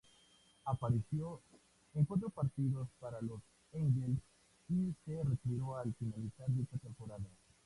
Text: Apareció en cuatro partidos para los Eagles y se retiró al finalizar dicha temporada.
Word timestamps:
Apareció 0.65 1.41
en 1.93 2.05
cuatro 2.05 2.29
partidos 2.31 2.87
para 2.99 3.21
los 3.21 3.39
Eagles 3.71 4.17
y 4.67 4.91
se 5.05 5.21
retiró 5.23 5.77
al 5.77 5.93
finalizar 5.93 6.47
dicha 6.49 6.75
temporada. 6.79 7.29